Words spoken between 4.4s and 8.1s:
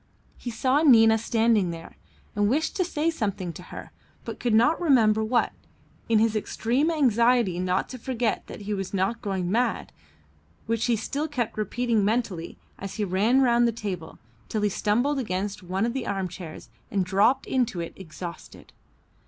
not remember what, in his extreme anxiety not to